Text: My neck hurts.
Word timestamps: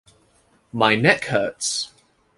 My 0.73 0.95
neck 0.95 1.25
hurts. 1.25 1.93